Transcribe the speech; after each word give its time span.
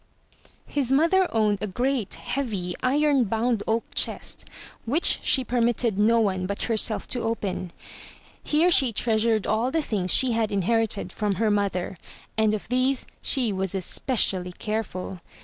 His 0.65 0.91
mother 0.91 1.27
owned 1.31 1.59
a 1.61 1.67
great, 1.67 2.15
heavy, 2.15 2.73
iron 2.81 3.25
bound 3.25 3.61
oak 3.67 3.83
chest 3.93 4.45
which 4.85 5.19
she 5.21 5.43
permitted 5.43 5.99
no 5.99 6.19
one 6.19 6.47
but 6.47 6.63
herself 6.63 7.07
to 7.09 7.21
open. 7.21 7.71
Here 8.41 8.71
she 8.71 8.93
treasured 8.93 9.45
all 9.45 9.69
the 9.69 9.83
things 9.83 10.09
she 10.11 10.31
had 10.31 10.51
inherited 10.51 11.11
from 11.11 11.35
her 11.35 11.51
mother, 11.51 11.99
and 12.35 12.51
of 12.55 12.67
these 12.67 13.05
410 13.21 13.21
THROUGH 13.21 13.27
FAIRY 13.27 13.49
HALLS 13.49 13.49
she 13.51 13.53
was 13.53 13.75
especially 13.75 14.51
careful. 14.53 15.21